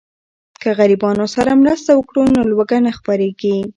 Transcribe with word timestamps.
که 0.61 0.69
غریبانو 0.79 1.25
سره 1.35 1.51
مرسته 1.61 1.91
وکړو 1.95 2.23
نو 2.35 2.41
لوږه 2.51 2.77
نه 2.85 2.91
خپریږي. 2.97 3.55